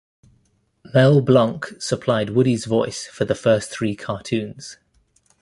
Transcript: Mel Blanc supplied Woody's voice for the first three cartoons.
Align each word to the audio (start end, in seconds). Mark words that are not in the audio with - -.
Mel 0.95 1.21
Blanc 1.21 1.79
supplied 1.79 2.31
Woody's 2.31 2.65
voice 2.65 3.05
for 3.05 3.23
the 3.23 3.35
first 3.35 3.69
three 3.69 3.95
cartoons. 3.95 4.77